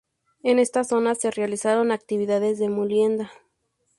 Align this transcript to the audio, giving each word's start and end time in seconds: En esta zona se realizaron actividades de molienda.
En 0.41 0.57
esta 0.57 0.83
zona 0.83 1.13
se 1.13 1.29
realizaron 1.29 1.91
actividades 1.91 2.57
de 2.57 2.69
molienda. 2.69 3.29